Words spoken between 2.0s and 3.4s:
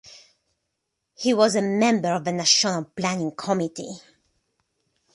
of the National Planning